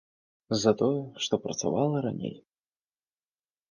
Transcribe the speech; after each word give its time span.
За 0.63 0.73
тое, 0.79 0.97
што 1.27 1.41
працавала 1.45 1.97
раней! 2.09 2.37